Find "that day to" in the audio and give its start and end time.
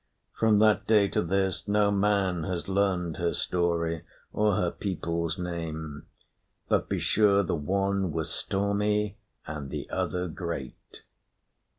0.57-1.21